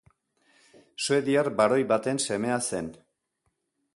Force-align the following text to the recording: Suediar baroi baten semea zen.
Suediar 1.07 1.51
baroi 1.59 1.79
baten 1.93 2.21
semea 2.31 2.59
zen. 2.69 2.93